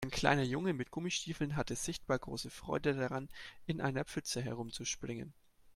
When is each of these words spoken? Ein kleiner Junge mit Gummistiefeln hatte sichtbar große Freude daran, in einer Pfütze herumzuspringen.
Ein 0.03 0.09
kleiner 0.09 0.41
Junge 0.41 0.73
mit 0.73 0.89
Gummistiefeln 0.89 1.55
hatte 1.55 1.75
sichtbar 1.75 2.17
große 2.17 2.49
Freude 2.49 2.95
daran, 2.95 3.29
in 3.67 3.81
einer 3.81 4.03
Pfütze 4.03 4.41
herumzuspringen. 4.41 5.31